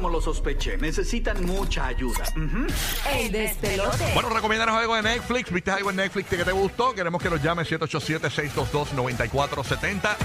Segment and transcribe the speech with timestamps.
[0.00, 2.24] Como lo sospeché, necesitan mucha ayuda.
[2.34, 2.64] Ujú.
[3.12, 4.14] el despelote.
[4.14, 5.52] Bueno, recomiéndanos algo de Netflix.
[5.52, 6.94] ¿Viste algo en Netflix que te gustó?
[6.94, 10.16] Queremos que nos llame 787-622-9470.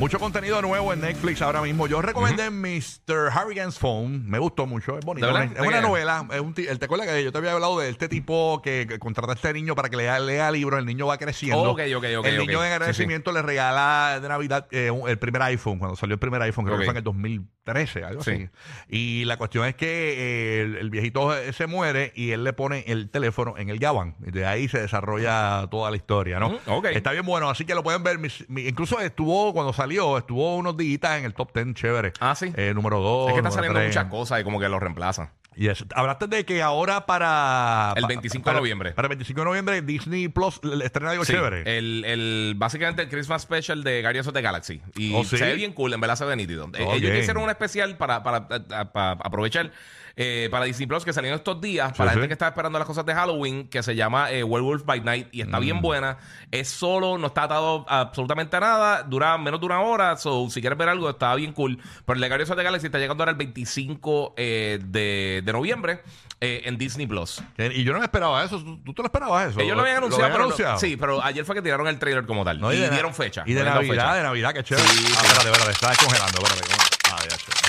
[0.00, 1.86] Mucho contenido nuevo en Netflix ahora mismo.
[1.86, 3.28] Yo recomendé Mr.
[3.34, 4.26] Harrigan's Phone.
[4.26, 4.96] Me gustó mucho.
[4.98, 5.26] Es bonito.
[5.26, 5.52] ¿De verdad?
[5.54, 5.86] Es ¿De una qué?
[5.86, 6.26] novela.
[6.32, 8.98] Es un ti- ¿Te acuerdas que yo te había hablado de este tipo que, que
[8.98, 10.80] contrata a este niño para que lea, lea libros?
[10.80, 11.60] El niño va creciendo.
[11.70, 12.46] Ok, ok, ok, El ok.
[12.46, 15.78] niño en Sí, agradecimiento le regala de Navidad eh, un- el primer iPhone.
[15.78, 16.80] Cuando salió el primer iPhone, creo Ok.
[16.80, 18.30] que fue en el 2013, algo Sí.
[18.30, 18.48] así.
[18.88, 22.54] Y la cuestión es que eh, el, el viejito eh, se muere y él le
[22.54, 24.16] pone el teléfono en el Yaban.
[24.26, 26.48] Y de ahí se desarrolla toda la historia, ¿no?
[26.52, 26.84] Mm, ok.
[26.86, 28.18] Está bien bueno, así que lo pueden ver.
[28.18, 32.12] Mis- mi- incluso estuvo, cuando salió, estuvo unos días en el top 10 chévere.
[32.20, 32.52] Ah, sí.
[32.56, 33.28] Eh, número 2.
[33.28, 35.30] Es que están saliendo muchas cosas y como que lo reemplazan.
[35.56, 35.84] Yes.
[35.94, 37.92] Hablaste de que ahora para...
[37.96, 38.92] El pa- 25 de para- noviembre.
[38.92, 41.62] Para el 25 de noviembre Disney Plus estrena algo Sí, chévere.
[41.78, 44.80] El, el, básicamente el Christmas Special de Guardians of the Galaxy.
[44.96, 45.36] Y ¿Oh, sí?
[45.38, 46.70] se ve bien cool, en verdad se ve nítido.
[46.74, 46.94] Eh, Ok.
[46.94, 49.72] Ellos hicieron un especial para, para, para- para aprovechar
[50.16, 52.14] eh, para Disney Plus que salieron estos días, para la sí.
[52.16, 55.28] gente que está esperando las cosas de Halloween, que se llama eh, Werewolf by Night
[55.32, 55.62] y está Mm.
[55.62, 56.18] bien buena.
[56.50, 60.60] Es solo, no está atado absolutamente a nada, dura menos de una hora, so si
[60.60, 61.78] quieres ver algo está bien cool.
[62.06, 66.02] Pero el de of the Galaxy está llegando ahora el 25 eh, de, de noviembre
[66.40, 67.42] eh, en Disney Plus.
[67.56, 68.58] Que- Y yo no me esperaba eso.
[68.62, 69.60] ¿Tú, tú te lo esperabas eso?
[69.60, 70.78] Ellos lo habían anunciado, habían pero no- anunciado?
[70.78, 72.60] sí, pero ayer fue que tiraron el trailer como tal.
[72.60, 73.42] No, y, de dieron fecha.
[73.46, 74.14] Y de Navidad, fecha.
[74.14, 74.86] de Navidad, qué chévere.
[74.88, 76.38] Sí, ah, espérate, espérate, está descongelando.
[76.42, 76.89] Espérate.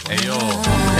[0.10, 0.38] Ellos.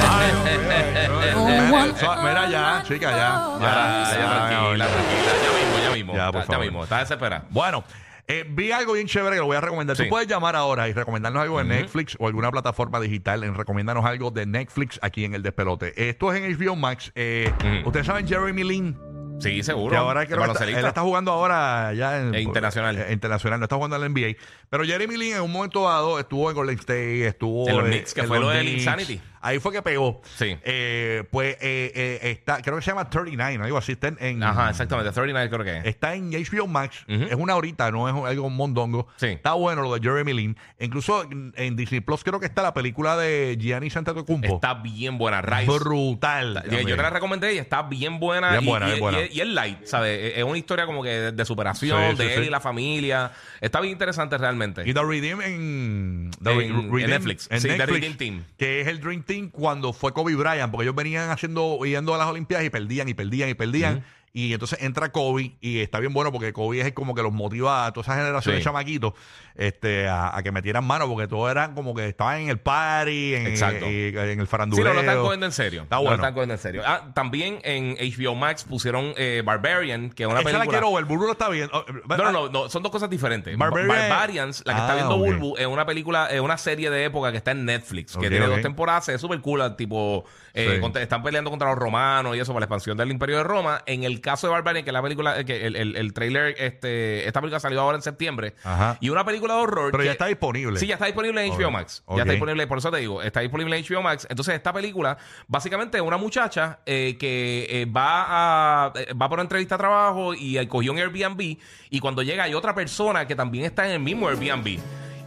[0.10, 0.32] Ay,
[2.24, 3.58] mira, ya, chica, ya.
[3.60, 5.32] Ya, ya, tranquila, tranquila.
[5.44, 6.14] Ya mismo, ya mismo.
[6.14, 6.62] Ya, Ya, por ya favor.
[6.66, 6.84] mismo.
[6.84, 7.46] Está desesperada.
[7.50, 7.84] Bueno,
[8.28, 9.98] eh, vi algo bien chévere que lo voy a recomendar.
[9.98, 10.04] Sí.
[10.04, 14.06] Tú puedes llamar ahora y recomendarnos algo de Netflix o alguna plataforma digital en recomendarnos
[14.06, 16.10] algo de Netflix aquí en el despelote.
[16.10, 17.12] Esto es en HBO Max.
[17.16, 17.88] Eh, Ujú.
[17.90, 18.98] Ustedes saben Jeremy Lin.
[19.42, 19.92] Sí, seguro.
[19.92, 22.98] Que ahora creo que está, él está jugando ahora ya en E internacional.
[22.98, 24.38] eh, internacional, no está jugando en la NBA.
[24.70, 28.14] Pero Jeremy Lin en un momento dado estuvo en Golden State, estuvo En los Knicks,
[28.14, 28.68] que en fue lo del.
[28.68, 29.22] Insanity.
[29.42, 30.22] Ahí fue que pegó.
[30.38, 30.56] Sí.
[30.64, 33.94] Eh, pues eh, eh, está, creo que se llama 39, algo así.
[33.94, 35.12] Está en, en- Ajá, exactamente.
[35.12, 35.86] 39 creo que es.
[35.86, 37.04] Está en HBO Max.
[37.08, 37.24] Ujú.
[37.24, 39.08] Es una horita, no es algo mondongo.
[39.18, 39.28] Sí.
[39.28, 40.58] Está bueno lo de Jeremy Lin.
[40.80, 44.56] Incluso en, en Disney Plus creo que está la película de Gianni Antetokounmpo.
[44.56, 45.42] Está bien buena.
[45.42, 45.66] Rise.
[45.72, 46.64] brutal.
[46.70, 48.52] Yo- Yo te la recomendé y está bien buena.
[48.52, 49.22] Bien y, buena, y- bien buena.
[49.24, 50.34] y- y es light, ¿sabes?
[50.38, 52.48] Es una historia como que de, de superación Sí, sí, de él sí.
[52.48, 53.32] y la familia.
[53.60, 54.84] Está bien interesante realmente.
[54.88, 57.50] Y The Redeem en, The En- Re- en Redeem Netflix.
[57.52, 58.44] Sí, The Redeem Team.
[58.58, 62.28] Que es el Dream Cuando fue Kobe Bryant, porque ellos venían haciendo, yendo a las
[62.28, 64.04] Olimpiadas y perdían y perdían y perdían.
[64.34, 67.86] Y entonces entra Kobe y está bien bueno porque Kobe es como que los motiva
[67.86, 68.60] a toda esa generación Sí.
[68.60, 69.14] de chamaquitos
[69.56, 73.36] este, a, a que metieran mano porque todos eran como que estaban en el party,
[73.36, 73.86] en, Exacto.
[73.86, 74.86] en el Sí, faranduleo.
[74.88, 75.82] no lo están cogiendo en serio.
[75.84, 76.18] Está No bueno.
[76.18, 76.82] lo están cogiendo en serio.
[76.86, 80.66] Ah, también en HBO Max pusieron eh, Barbarian, que es una Esa película.
[80.66, 81.78] la quiero ver, Burbu lo está viendo.
[81.78, 83.58] Oh, No, no, no, no, son dos cosas diferentes.
[83.58, 85.26] Barbarian- Bar- Barbarians, la que está Ah, viendo ok.
[85.26, 88.48] Bulbu, es una película, es una serie de época que está en Netflix, que tiene
[88.48, 90.80] dos temporadas, es súper cool, tipo, eh, Sí.
[90.82, 93.82] contra- están peleando contra los romanos y eso para la expansión del Imperio de Roma.
[93.86, 97.28] En el caso de Barbarian, que la película, eh, que el, el, el trailer, este,
[97.28, 98.98] esta película salió ahora en septiembre, Ajá.
[99.02, 99.92] y una película de horror.
[99.92, 100.80] Pero ya está disponible.
[100.80, 102.04] Sí, ya está disponible en HBO Max.
[102.10, 104.28] Ya está disponible, por eso te digo, está disponible en HBO Max.
[104.30, 105.18] Entonces, esta película,
[105.48, 110.34] básicamente, es una muchacha eh, que eh, va a va por una entrevista de trabajo
[110.34, 111.58] y cogió un Airbnb.
[111.90, 114.80] Y cuando llega, hay otra persona que también está en el mismo Airbnb.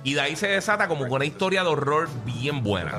[0.04, 2.92] Y de ahí se desata como con una historia de horror bien buena.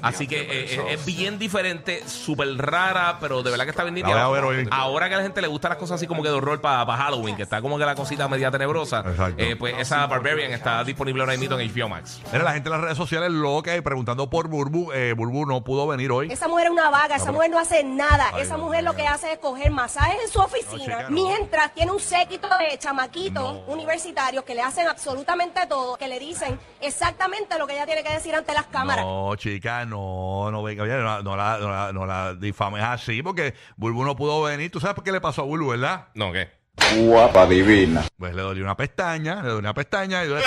[0.00, 3.96] Así que eh, eh, es bien diferente, súper rara, pero de verdad que está bien
[4.06, 4.68] La voy a ver hoy.
[4.70, 6.86] Ahora que a la gente le gustan las cosas así como que de horror para
[6.96, 9.34] Halloween, que está como que la cosita media tenebrosa, Exacto.
[9.42, 12.20] eh, pues esa Barbarian está disponible ahora mismo en HBO Max.
[12.32, 14.92] Mira, la gente en las redes sociales loca y preguntando por Burbu.
[14.92, 16.32] Eh, Burbu no pudo venir hoy.
[16.32, 18.30] Esa mujer es una vaga, esa mujer no hace nada.
[18.32, 21.10] Ay, esa mujer lo que hace es coger masajes en su oficina, no.
[21.10, 26.45] mientras tiene un séquito de chamaquitos universitarios que le hacen absolutamente todo, que le dicen
[26.80, 29.04] exactamente lo que ella tiene que decir ante las cámaras.
[29.04, 33.22] No, chica, no, no venga, oye, no, no la, no, la, no la difames así
[33.22, 34.70] porque Bulbu no pudo venir.
[34.70, 36.08] ¿Tú sabes por qué le pasó a Bulbu, verdad?
[36.14, 36.50] No, ¿qué?
[36.98, 38.04] Guapa divina.
[38.18, 40.40] Pues le dolió una pestaña, le dolió una pestaña y ella,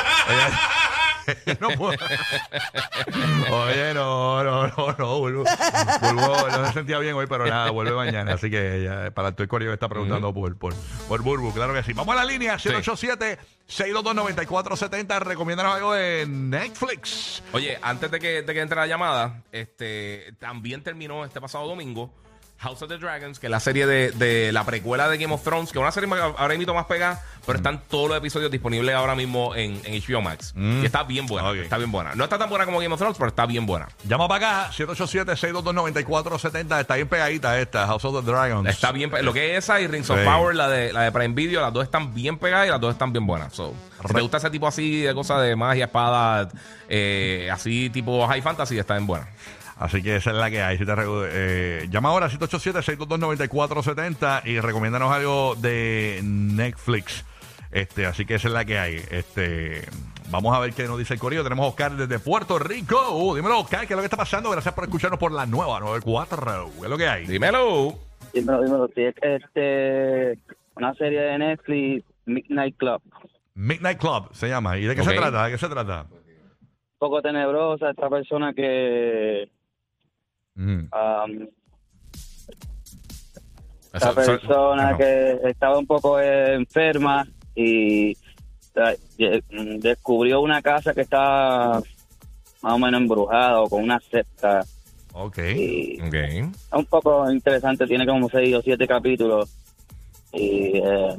[1.59, 1.97] no puedo.
[3.51, 5.43] Oye, no, no, no, no, Bulbo.
[6.01, 8.33] Bulbo no se sentía bien hoy, pero nada, vuelve mañana.
[8.33, 10.73] Así que ya, para el Corio está preguntando por, por,
[11.07, 11.93] por Bulbo, claro que sí.
[11.93, 15.19] Vamos a la línea, 787-622-9470.
[15.21, 17.43] Recomiéndanos algo de Netflix.
[17.53, 22.11] Oye, antes de que, de que entre la llamada, este también terminó este pasado domingo
[22.59, 25.41] House of the Dragons, que es la serie de, de la precuela de Game of
[25.43, 28.51] Thrones, que es una serie más- ahora mismo más pegada, pero están todos los episodios
[28.51, 30.53] disponibles ahora mismo en, en HBO Max.
[30.57, 31.55] Y está bien buena, Ok.
[31.57, 32.15] está bien buena.
[32.15, 33.87] No está tan buena como Game of Thrones, pero está bien buena.
[34.03, 36.81] Llama para acá, 787-622-9470.
[36.81, 38.67] Está bien pegadita esta, House of the Dragons.
[38.69, 40.25] Está bien, pe- lo que es esa y Rings of Sí.
[40.25, 42.91] Power, la de, la de Prime Video, las dos están bien pegadas y las dos
[42.93, 43.53] están bien buenas.
[43.53, 43.73] So,
[44.05, 46.49] si te gusta ese tipo así de cosas de magia, espada,
[46.89, 49.27] eh, así tipo high fantasy, está bien buena.
[49.79, 50.77] Así que esa es la que hay.
[50.77, 57.23] Si te eh, llama ahora 787-622-9470 y recomiéndanos algo de Netflix.
[57.71, 58.95] Este, así que esa es la que hay.
[58.95, 59.83] Este,
[60.29, 61.43] vamos a ver qué nos dice el correo.
[61.43, 62.97] Tenemos a Oscar desde Puerto Rico.
[63.15, 64.51] Uh, dímelo, Oscar, ¿qué es lo que está pasando?
[64.51, 66.71] Gracias por escucharnos por la nueva 94.
[66.77, 67.25] ¿Qué es lo que hay?
[67.25, 67.93] Dímelo.
[68.33, 68.89] Dímelo, dímelo.
[68.93, 70.37] Sí, es este,
[70.75, 73.01] una serie de Netflix, Midnight Club.
[73.53, 74.77] Midnight Club se llama.
[74.77, 75.45] ¿Y de qué se trata?
[75.45, 76.05] ¿De qué se trata?
[76.11, 79.49] Un poco tenebrosa, esta persona que...
[80.59, 80.89] Mm.
[80.93, 81.47] um,
[83.93, 87.25] eso- persona que estaba un poco enferma
[87.55, 88.15] y
[88.75, 91.81] mm, descubrió una casa que está
[92.61, 94.65] más o menos embrujada o con una secta.
[95.13, 95.37] Ok.
[95.55, 96.13] Y Ok.
[96.13, 99.49] es un poco interesante, tiene como seis o siete capítulos.
[100.33, 101.17] Y eh,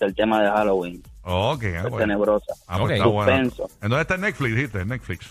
[0.00, 1.64] el tema de Halloween, Ok.
[1.64, 2.54] ah, es tenebrosa.
[2.68, 2.90] Ah, pues Ok.
[2.92, 3.32] está bueno.
[3.32, 3.70] Suspenso.
[3.82, 4.54] ¿En dónde está en Netflix?
[4.54, 5.26] Dijiste, Netflix.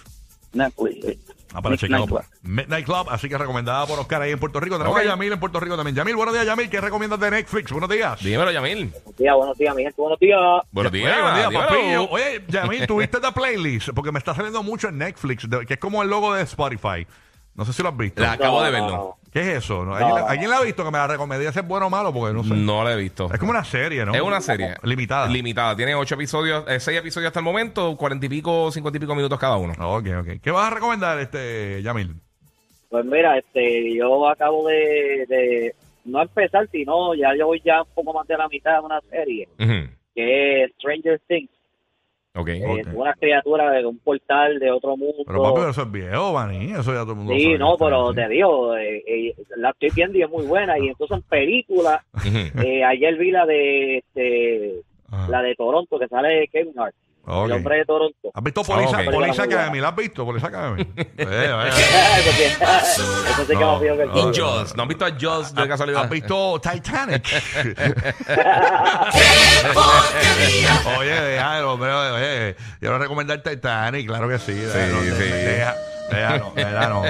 [0.53, 1.34] Netflix.
[1.53, 2.05] Ah, para Midnight chequearlo.
[2.07, 2.21] Club.
[2.41, 4.77] Midnight Club, así que recomendada por Oscar ahí en Puerto Rico.
[4.77, 5.03] Tenemos Ok.
[5.03, 5.95] a Yamil en Puerto Rico también.
[5.95, 6.69] Yamil, buenos días, Yamil.
[6.69, 7.71] ¿Qué recomiendas de Netflix?
[7.71, 8.19] Buenos días.
[8.21, 8.91] Dímelo, Yamil.
[8.91, 10.39] Buenos días, buenos días, mi gente, buenos días.
[10.71, 11.21] Buenos Oye, días.
[11.21, 11.67] buen día, dímelo.
[11.67, 12.09] papillo.
[12.09, 13.89] Oye, Yamil, ¿tuviste la playlist?
[13.95, 17.07] Porque me está saliendo mucho en Netflix, que es como el logo de Spotify.
[17.53, 18.21] No sé si lo has visto.
[18.21, 19.17] La acabo No, de no, verlo.
[19.35, 19.83] ¿Qué es eso?
[19.83, 19.93] ¿no?
[19.93, 21.51] ¿Alguien, ¿Alguien la ha visto que me la recomendé?
[21.51, 22.13] ¿Si es bueno o malo?
[22.13, 22.53] Porque no sé.
[22.53, 23.29] No la he visto.
[23.33, 24.15] Es como una serie, ¿no?
[24.15, 24.75] Es una serie.
[24.83, 25.27] Limitada.
[25.27, 25.75] Limitada.
[25.75, 29.13] Tiene ocho episodios, eh, seis episodios hasta el momento, cuarenta y pico, cincuenta y pico
[29.13, 29.73] minutos cada uno.
[29.77, 30.27] ok, ok.
[30.41, 32.13] ¿Qué vas a recomendar, este Yamil?
[32.87, 37.89] Pues mira, este, yo acabo de, de no empezar, sino ya yo voy ya un
[37.93, 39.49] poco más de la mitad de una serie,
[40.15, 41.49] que es Stranger Things.
[42.35, 42.49] Ok.
[42.49, 42.77] Eh, Ok.
[42.79, 45.23] es una criatura de un portal de otro mundo.
[45.25, 46.71] Pero papi, eso es viejo, Vani.
[46.73, 47.57] Eso ya todo el mundo sí, sabe.
[47.57, 50.77] no, pero te digo, eh, eh, la estoy viendo y es muy buena.
[50.77, 52.61] Y entonces en película, Ujú.
[52.67, 55.29] eh, ayer vi la de este, Ajá.
[55.29, 56.95] la de Toronto, que sale Kevin Hart,
[57.27, 57.45] Ok.
[57.47, 58.29] el hombre de Toronto.
[58.33, 58.93] ¿Has visto Police, Ok.
[58.93, 59.43] Police Muy buena.
[59.43, 59.79] Academy?
[59.79, 60.25] ¿La has visto?
[60.25, 60.81] Police Academy.
[60.95, 61.07] Eso
[62.95, 63.01] sí,
[63.39, 64.31] sí que fío que no, Y no.
[64.33, 64.75] Jaws.
[64.75, 66.03] ¿No han visto a Jaws de casualidad?
[66.03, 67.25] ¿Has visto Titanic?
[70.99, 71.91] oye, déjalo, hombre.
[71.93, 74.53] Oye, yo no recomendar Titanic, claro que sí.
[74.53, 76.15] déjalo, Sí, de- sí.
[76.15, 77.01] Deja, déjalo.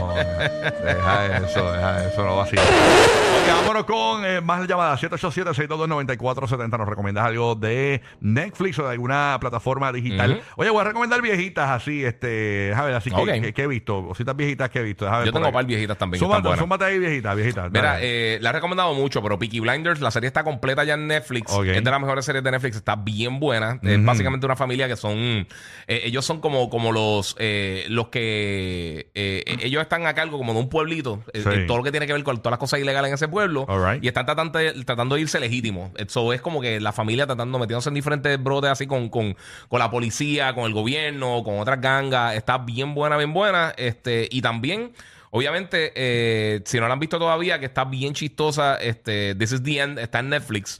[0.83, 2.61] Deja eso, deja eso, no vacila.
[2.61, 5.01] Ok, vámonos con eh, más llamadas.
[5.03, 6.77] 787-622-9470.
[6.77, 10.31] ¿Nos recomiendas algo de Netflix o de alguna plataforma digital?
[10.31, 10.41] Ujú.
[10.57, 13.27] Oye, voy a recomendar viejitas así, este, a ver, así que, Ok.
[13.41, 14.05] que, que he visto.
[14.07, 15.05] Cositas viejitas que he visto.
[15.05, 16.19] Deja ver Yo tengo par viejitas también.
[16.19, 17.69] que Súmate, súmate ahí, viejita, viejita.
[17.69, 21.07] Mira, eh, la he recomendado mucho, pero Peaky Blinders, la serie está completa ya en
[21.07, 21.51] Netflix.
[21.51, 21.65] Ok.
[21.67, 23.79] Es de las mejores series de Netflix, está bien buena.
[23.83, 24.05] Es Ujú.
[24.05, 25.15] básicamente una familia que son.
[25.17, 25.47] eh,
[25.87, 28.84] ellos son como, como los, eh, los que.
[29.13, 31.21] Eh, eh, ellos están a cargo como de un pueblito.
[31.33, 31.49] eh, Sí.
[31.51, 33.65] eh, todo lo que tiene que ver con todas las cosas ilegales en ese pueblo.
[33.67, 34.03] Right.
[34.03, 35.91] Y están tratando tratando de irse legítimos.
[35.97, 39.35] Eso es como que la familia tratando, metiéndose en diferentes brotes así con, con,
[39.67, 42.35] con la policía, con el gobierno, con otras gangas.
[42.35, 43.73] Está bien buena, bien buena.
[43.77, 44.91] Este, y también.
[45.31, 49.63] Obviamente, eh, si no la han visto todavía, que está bien chistosa, este, This is
[49.63, 50.79] the End, está en Netflix.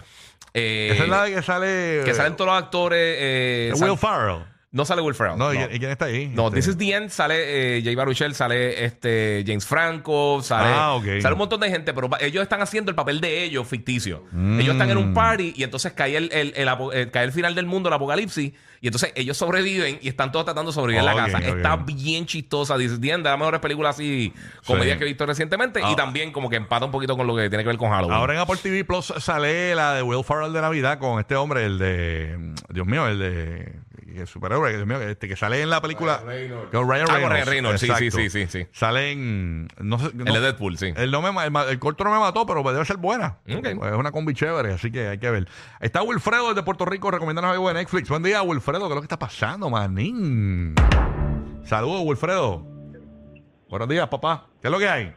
[0.54, 2.02] Eh, Esa es la que sale.
[2.06, 2.98] que salen todos los actores.
[3.20, 4.46] eh, eh, Will Farrell.
[4.76, 5.38] No sale Will Ferrell.
[5.38, 5.66] No, ¿y, no.
[5.72, 6.28] y quién está ahí?
[6.28, 10.68] No, Este, This is the End sale eh, Jay Baruchel, sale este James Franco, sale,
[10.72, 11.06] Ah, ok.
[11.22, 14.26] sale un montón de gente, pero ellos están haciendo el papel de ellos ficticio.
[14.34, 14.60] Mm.
[14.60, 16.54] Ellos están en un party y entonces cae el, el-
[16.94, 18.52] eh, cae el final del mundo, el apocalipsis,
[18.82, 21.38] y entonces ellos sobreviven y están todos tratando de sobrevivir en la casa.
[21.40, 24.34] Está bien chistosa, This is the End, de las mejores películas así,
[24.66, 25.00] comedias Sí.
[25.00, 25.92] que he visto recientemente, Ah.
[25.92, 28.14] y también como que empata un poquito con lo que tiene que ver con Halloween.
[28.18, 31.64] Ahora en Apple TV Plus sale la de Will Farrell de Navidad con este hombre,
[31.66, 32.54] el de.
[32.70, 33.85] Dios mío, el de.
[34.22, 36.20] El superhéroe, Dios mío, este que sale en la película.
[36.20, 37.30] Con Ryan Ah, con Reynolds.
[37.32, 38.18] Ryan Reynolds, sí, Exacto.
[38.18, 38.68] sí, sí, sí, sí.
[39.80, 40.94] No sé, no- el de Deadpool, sí.
[40.96, 43.38] El, no me, ma- el, ma- el corto no me mató, pero debe ser buena.
[43.54, 43.66] Ok.
[43.66, 45.48] Es una combi chévere, así que hay que ver.
[45.80, 48.10] Está Wilfredo desde Puerto Rico recomendándonos algo de Netflix.
[48.10, 48.82] Buen día, Wilfredo.
[48.88, 50.76] ¿Qué es lo que está pasando, manín?
[51.64, 52.66] Saludos, Wilfredo.
[53.70, 54.48] Buenos días, papá.
[54.62, 55.14] ¿Qué es lo que hay?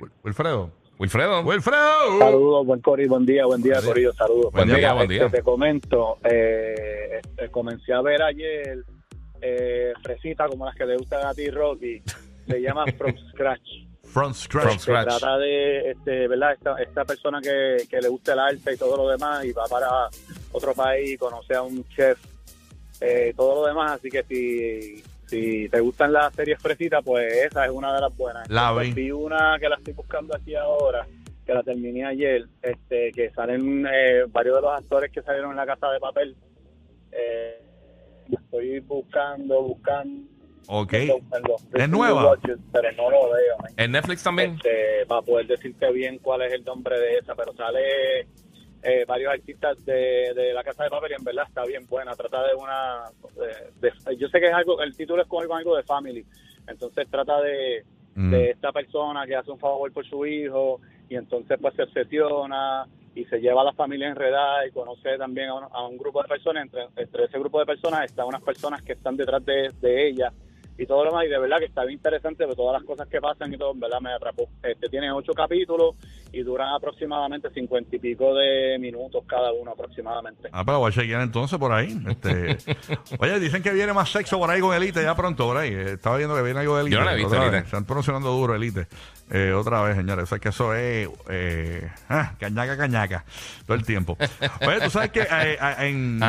[0.00, 0.72] Wil- Wilfredo.
[0.98, 1.42] Wilfredo.
[1.42, 2.18] Wilfredo.
[2.18, 4.52] Saludos, buen Cori, buen día, buen día, Corillo, saludos.
[4.52, 5.30] Buen día, buen este, día.
[5.30, 8.84] Te comento, eh, este, comencé a ver ayer
[9.40, 12.02] eh, fresita como las que te gustan a ti, Rocky.
[12.48, 13.88] Se llama From Scratch.
[14.02, 14.64] From scratch.
[14.64, 16.54] From Se trata de, este, ¿verdad?
[16.54, 19.64] Esta, esta persona que, que le gusta el arte y todo lo demás y va
[19.66, 20.08] para
[20.52, 22.18] otro país y conoce a un chef,
[23.00, 23.92] eh, todo lo demás.
[23.92, 28.16] Así que si, si te gustan las series fresitas, pues esa es una de las
[28.16, 28.48] buenas.
[28.50, 29.02] La Entonces, vi.
[29.04, 31.06] vi una que la estoy buscando aquí ahora,
[31.46, 35.56] que la terminé ayer, este, que salen eh, varios de los actores que salieron en
[35.56, 36.36] La Casa de Papel.
[37.12, 37.62] Eh,
[38.30, 40.28] estoy buscando, buscando.
[40.70, 40.92] Ok.
[40.92, 42.26] ¿Es nueva?
[42.30, 43.58] watches, pero no lo veo.
[43.62, 43.72] man.
[43.76, 44.54] En Netflix también.
[44.56, 48.26] Este, para poder decirte bien cuál es el nombre de esa, pero sale
[48.82, 52.14] eh, varios artistas de, de la Casa de Papel y en verdad está bien buena.
[52.14, 53.04] Trata de una,
[53.80, 56.24] de- de- yo sé que es algo, el título es como algo, algo de family,
[56.66, 58.30] entonces trata de, Mm.
[58.32, 62.84] de esta persona que hace un favor por su hijo y entonces pues se obsesiona
[63.14, 66.20] y se lleva a la familia enredada y conoce también a un, a un grupo
[66.22, 69.70] de personas, entre, entre ese grupo de personas están unas personas que están detrás de,
[69.80, 70.32] de ella
[70.78, 73.08] y todo lo demás, y de verdad que está bien interesante de todas las cosas
[73.08, 74.48] que pasan y todo, en verdad me atrapó.
[74.62, 75.96] Este tiene ocho capítulos
[76.32, 80.48] y duran aproximadamente cincuenta y pico de minutos cada uno aproximadamente.
[80.52, 81.98] Ah, pero voy a chequear entonces por ahí.
[82.08, 82.56] Este,
[83.18, 85.72] oye, dicen que viene más sexo por ahí con Elite ya pronto por ahí.
[85.72, 86.94] Estaba viendo que viene algo de Elite.
[86.96, 87.50] Yo no la he visto, Elite.
[87.50, 87.64] vez.
[87.64, 88.86] Están promocionando duro Elite.
[89.30, 90.24] Eh, otra vez, señores.
[90.24, 93.24] Eso es que eso es eh, ah, cañaca, cañaca.
[93.66, 94.16] Todo el tiempo.
[94.66, 96.20] Oye, tú sabes que eh, en,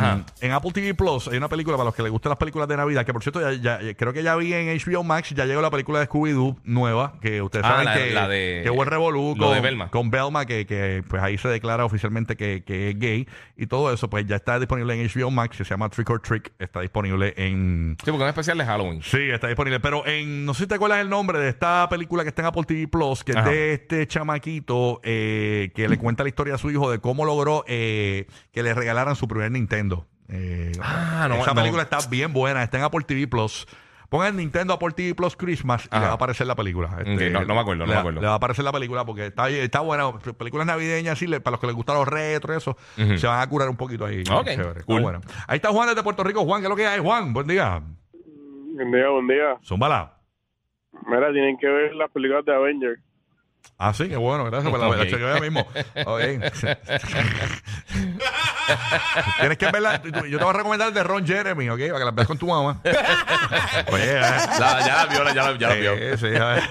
[0.41, 2.77] en Apple TV Plus hay una película para los que les gustan las películas de
[2.77, 3.05] Navidad.
[3.05, 5.29] Que por cierto, ya, ya- creo que ya vi en HBO Max.
[5.35, 7.13] Ya llegó la película de Scooby-Doo nueva.
[7.21, 9.61] Que ustedes Ah, saben la- que, la de- que hubo el revolú lo con, de
[9.61, 9.89] Velma.
[9.91, 13.93] con Belma, que, que pues ahí se declara oficialmente que, que es gay y todo
[13.93, 16.81] eso, pues ya está disponible en HBO Max, que se llama Trick or Trick, está
[16.81, 17.95] disponible en...
[18.03, 19.01] Sí, porque es un especial de Halloween.
[19.03, 22.23] Sí, está disponible, pero en, no sé si te acuerdas el nombre de esta película
[22.23, 26.23] que está en Apple TV Plus, que es de este chamaquito eh, que le cuenta
[26.23, 30.07] la historia a su hijo de cómo logró eh, que le regalaran su primer Nintendo.
[30.29, 31.55] Eh, Ah, no, esa no.
[31.55, 33.67] película está bien buena, está en Apple TV Plus.
[34.09, 35.99] Pongan Nintendo Apple TV Plus Christmas y Ajá.
[35.99, 36.97] le va a aparecer la película.
[37.05, 38.21] Este, Ok, no- no me acuerdo, no le, me acuerdo.
[38.21, 40.11] Le va a aparecer la película porque está, está buena.
[40.37, 42.77] Películas navideñas, así, le- para los que les gustan los retros y eso,
[43.17, 44.23] se van a curar un poquito ahí.
[44.31, 45.01] Ok, Chévere, está cool.
[45.03, 45.21] bueno.
[45.47, 46.43] Ahí está Juan desde Puerto Rico.
[46.43, 46.99] Juan, ¿qué es lo que hay?
[46.99, 47.81] Juan, buen día.
[48.73, 49.57] Buen día, buen día.
[49.63, 50.13] Zúmbala.
[51.07, 52.99] Mira, tienen que ver las películas de Avengers.
[53.77, 54.97] Ah, sí, qué bueno, gracias por la, Ok.
[55.41, 55.61] mismo.
[56.05, 56.21] Ok.
[59.39, 60.01] Tienes que verla.
[60.03, 61.79] Yo te voy a recomendar el de Ron Jeremy, ¿ok?
[61.79, 62.79] Para que la veas con tu mamá.
[63.91, 64.21] Oye, eh.
[64.59, 65.95] Ya, ya la vio, ya la, ya la vio.
[66.17, 66.63] Sí, sí, a ver.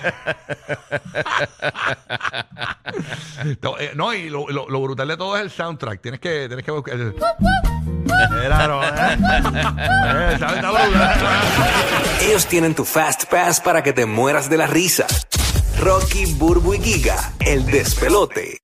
[3.62, 6.00] No, eh, no, y lo, lo- lo brutal de todo es el soundtrack.
[6.00, 6.94] Tienes que, tienes que buscar.
[6.94, 7.14] el-
[8.46, 8.88] Claro, ¿eh?
[8.98, 10.38] Eh.
[12.22, 15.06] Ellos tienen tu Fast Pass para que te mueras de la risa.
[15.78, 18.56] Rocky, Burbu y Giga, el despelote.